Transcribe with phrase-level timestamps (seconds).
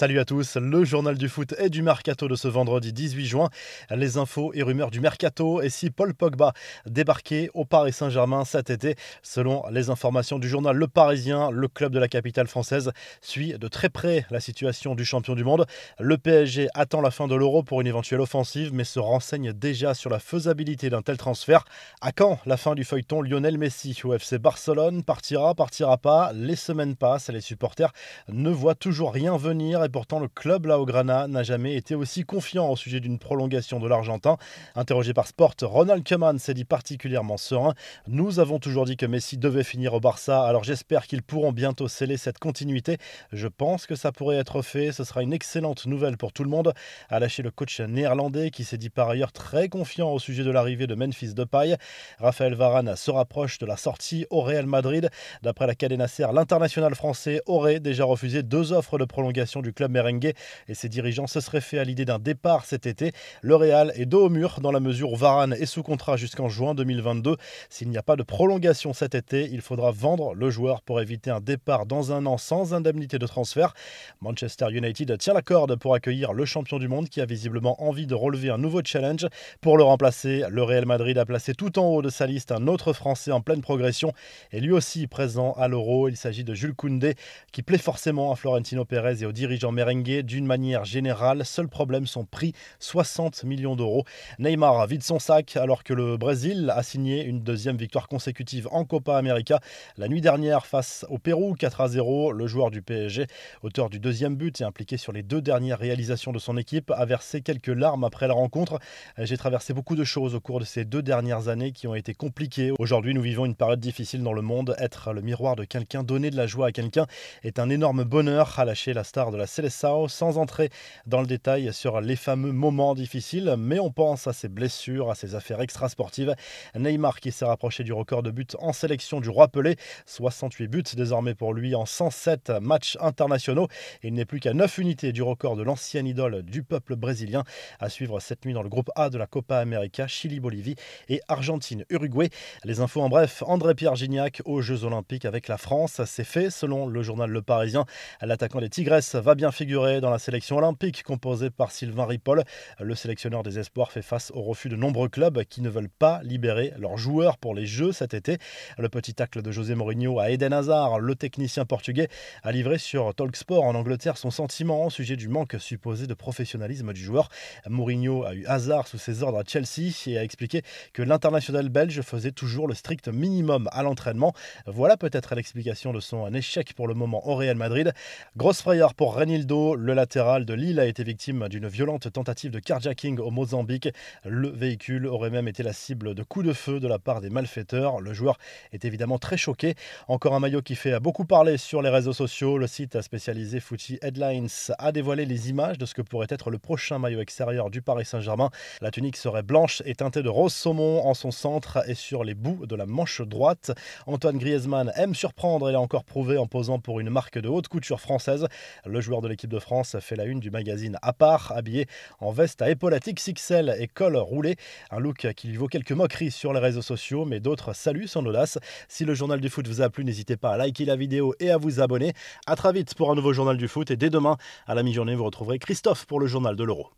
[0.00, 3.50] Salut à tous, le journal du foot et du mercato de ce vendredi 18 juin.
[3.94, 6.54] Les infos et rumeurs du mercato et si Paul Pogba
[6.86, 8.94] débarquait au Paris Saint-Germain cet été.
[9.22, 13.68] Selon les informations du journal Le Parisien, le club de la capitale française suit de
[13.68, 15.66] très près la situation du champion du monde.
[15.98, 19.92] Le PSG attend la fin de l'euro pour une éventuelle offensive mais se renseigne déjà
[19.92, 21.66] sur la faisabilité d'un tel transfert.
[22.00, 25.02] À quand la fin du feuilleton Lionel Messi au FC Barcelone?
[25.02, 26.32] Partira, partira pas?
[26.32, 27.92] Les semaines passent et les supporters
[28.28, 32.76] ne voient toujours rien venir pourtant le club Laograna n'a jamais été aussi confiant au
[32.76, 34.36] sujet d'une prolongation de l'Argentin.
[34.74, 37.74] Interrogé par Sport, Ronald Koeman s'est dit particulièrement serein.
[38.06, 41.88] Nous avons toujours dit que Messi devait finir au Barça, alors j'espère qu'ils pourront bientôt
[41.88, 42.98] sceller cette continuité.
[43.32, 46.50] Je pense que ça pourrait être fait, ce sera une excellente nouvelle pour tout le
[46.50, 46.72] monde.
[47.08, 50.50] A lâché le coach néerlandais qui s'est dit par ailleurs très confiant au sujet de
[50.50, 51.76] l'arrivée de Memphis Depay.
[52.18, 55.10] Raphaël Varane se rapproche de la sortie au Real Madrid.
[55.42, 59.79] D'après la Cadena Ser, l'international français aurait déjà refusé deux offres de prolongation du club
[59.80, 60.34] club merengue
[60.68, 63.12] et ses dirigeants se seraient fait à l'idée d'un départ cet été.
[63.40, 66.50] Le Real est dos au mur dans la mesure où Varane est sous contrat jusqu'en
[66.50, 67.36] juin 2022.
[67.70, 71.30] S'il n'y a pas de prolongation cet été, il faudra vendre le joueur pour éviter
[71.30, 73.72] un départ dans un an sans indemnité de transfert.
[74.20, 78.06] Manchester United tient la corde pour accueillir le champion du monde qui a visiblement envie
[78.06, 79.26] de relever un nouveau challenge.
[79.62, 82.66] Pour le remplacer, le Real Madrid a placé tout en haut de sa liste un
[82.66, 84.12] autre Français en pleine progression
[84.52, 86.10] et lui aussi présent à l'Euro.
[86.10, 87.14] Il s'agit de Jules Koundé
[87.50, 91.44] qui plaît forcément à Florentino Pérez et aux dirigeants merengue d'une manière générale.
[91.44, 94.04] Seul problème, son prix, 60 millions d'euros.
[94.38, 98.84] Neymar vide son sac alors que le Brésil a signé une deuxième victoire consécutive en
[98.84, 99.60] Copa América.
[99.96, 103.26] La nuit dernière face au Pérou, 4 à 0, le joueur du PSG,
[103.62, 107.04] auteur du deuxième but et impliqué sur les deux dernières réalisations de son équipe, a
[107.04, 108.78] versé quelques larmes après la rencontre.
[109.18, 112.14] J'ai traversé beaucoup de choses au cours de ces deux dernières années qui ont été
[112.14, 112.72] compliquées.
[112.78, 114.74] Aujourd'hui, nous vivons une période difficile dans le monde.
[114.78, 117.06] Être le miroir de quelqu'un, donner de la joie à quelqu'un
[117.42, 120.70] est un énorme bonheur, a lâché la star de la Seleção sans entrer
[121.06, 125.16] dans le détail sur les fameux moments difficiles, mais on pense à ses blessures, à
[125.16, 126.34] ses affaires extrasportives.
[126.76, 129.76] Neymar qui s'est rapproché du record de buts en sélection du Roi Pelé,
[130.06, 133.66] 68 buts désormais pour lui en 107 matchs internationaux.
[134.04, 137.42] Il n'est plus qu'à 9 unités du record de l'ancienne idole du peuple brésilien.
[137.80, 140.76] À suivre cette nuit dans le groupe A de la Copa América, Chili-Bolivie
[141.08, 142.30] et Argentine-Uruguay.
[142.64, 146.00] Les infos en bref, André-Pierre Gignac aux Jeux Olympiques avec la France.
[146.06, 147.84] C'est fait selon le journal Le Parisien.
[148.20, 152.44] L'attaquant des Tigresses va bien figuré dans la sélection olympique composée par Sylvain Ripoll.
[152.78, 156.20] Le sélectionneur des espoirs fait face au refus de nombreux clubs qui ne veulent pas
[156.22, 158.36] libérer leurs joueurs pour les Jeux cet été.
[158.76, 162.08] Le petit tacle de José Mourinho à Eden Hazard, le technicien portugais,
[162.42, 166.92] a livré sur Talksport en Angleterre son sentiment au sujet du manque supposé de professionnalisme
[166.92, 167.30] du joueur.
[167.66, 170.60] Mourinho a eu Hazard sous ses ordres à Chelsea et a expliqué
[170.92, 174.34] que l'international belge faisait toujours le strict minimum à l'entraînement.
[174.66, 177.94] Voilà peut-être l'explication de son échec pour le moment au Real Madrid.
[178.36, 183.20] Grosse frayeur pour Le latéral de Lille a été victime d'une violente tentative de carjacking
[183.20, 183.88] au Mozambique.
[184.24, 187.30] Le véhicule aurait même été la cible de coups de feu de la part des
[187.30, 188.00] malfaiteurs.
[188.00, 188.38] Le joueur
[188.72, 189.76] est évidemment très choqué.
[190.08, 192.58] Encore un maillot qui fait beaucoup parler sur les réseaux sociaux.
[192.58, 194.48] Le site spécialisé Footy Headlines
[194.78, 198.06] a dévoilé les images de ce que pourrait être le prochain maillot extérieur du Paris
[198.06, 198.50] Saint-Germain.
[198.80, 202.34] La tunique serait blanche et teintée de rose saumon en son centre et sur les
[202.34, 203.70] bouts de la manche droite.
[204.08, 207.68] Antoine Griezmann aime surprendre et l'a encore prouvé en posant pour une marque de haute
[207.68, 208.48] couture française.
[208.84, 211.86] Le joueur de l'équipe de France fait la une du magazine à part, habillé
[212.20, 214.56] en veste à épaulettes XXL et col roulé.
[214.90, 218.24] Un look qui lui vaut quelques moqueries sur les réseaux sociaux, mais d'autres saluent son
[218.26, 218.58] audace.
[218.88, 221.50] Si le journal du foot vous a plu, n'hésitez pas à liker la vidéo et
[221.50, 222.12] à vous abonner.
[222.46, 224.36] A très vite pour un nouveau journal du foot et dès demain
[224.66, 226.90] à la mi-journée, vous retrouverez Christophe pour le journal de l'Euro.